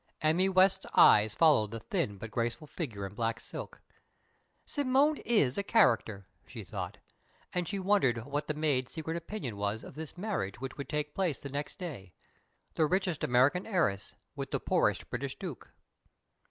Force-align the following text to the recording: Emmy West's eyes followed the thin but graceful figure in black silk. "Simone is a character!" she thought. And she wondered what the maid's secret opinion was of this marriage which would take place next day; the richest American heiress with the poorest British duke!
Emmy 0.19 0.49
West's 0.49 0.87
eyes 0.95 1.35
followed 1.35 1.69
the 1.69 1.79
thin 1.79 2.17
but 2.17 2.31
graceful 2.31 2.65
figure 2.65 3.05
in 3.05 3.13
black 3.13 3.39
silk. 3.39 3.79
"Simone 4.65 5.17
is 5.17 5.59
a 5.59 5.63
character!" 5.63 6.25
she 6.47 6.63
thought. 6.63 6.97
And 7.53 7.67
she 7.67 7.77
wondered 7.77 8.25
what 8.25 8.47
the 8.47 8.55
maid's 8.55 8.91
secret 8.91 9.15
opinion 9.15 9.57
was 9.57 9.83
of 9.83 9.93
this 9.93 10.17
marriage 10.17 10.59
which 10.59 10.75
would 10.75 10.89
take 10.89 11.13
place 11.13 11.45
next 11.45 11.77
day; 11.77 12.13
the 12.73 12.87
richest 12.87 13.23
American 13.23 13.67
heiress 13.67 14.15
with 14.35 14.49
the 14.49 14.59
poorest 14.59 15.07
British 15.11 15.37
duke! 15.37 15.71